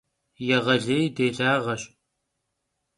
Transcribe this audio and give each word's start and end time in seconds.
Yêğelêy 0.47 0.81
dêlağeş. 1.17 1.83